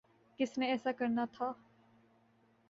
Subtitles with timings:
[0.39, 1.51] کس نے ایسا کرنا تھا؟